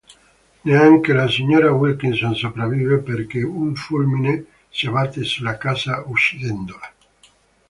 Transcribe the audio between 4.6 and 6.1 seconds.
si abbatte sulla casa,